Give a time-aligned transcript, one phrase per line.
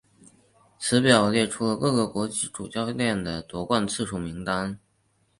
[0.79, 4.79] 此表列出了各个国籍主教练的夺冠次数名单。